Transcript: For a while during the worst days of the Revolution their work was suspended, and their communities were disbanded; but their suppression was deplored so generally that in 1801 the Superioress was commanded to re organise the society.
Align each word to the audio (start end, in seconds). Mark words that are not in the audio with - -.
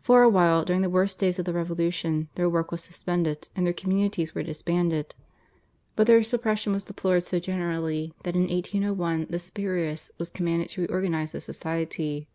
For 0.00 0.24
a 0.24 0.28
while 0.28 0.64
during 0.64 0.82
the 0.82 0.90
worst 0.90 1.20
days 1.20 1.38
of 1.38 1.44
the 1.44 1.52
Revolution 1.52 2.28
their 2.34 2.50
work 2.50 2.72
was 2.72 2.82
suspended, 2.82 3.48
and 3.54 3.64
their 3.64 3.72
communities 3.72 4.34
were 4.34 4.42
disbanded; 4.42 5.14
but 5.94 6.08
their 6.08 6.24
suppression 6.24 6.72
was 6.72 6.82
deplored 6.82 7.22
so 7.22 7.38
generally 7.38 8.12
that 8.24 8.34
in 8.34 8.48
1801 8.48 9.28
the 9.30 9.36
Superioress 9.38 10.10
was 10.18 10.30
commanded 10.30 10.70
to 10.70 10.80
re 10.80 10.88
organise 10.88 11.30
the 11.30 11.40
society. 11.40 12.26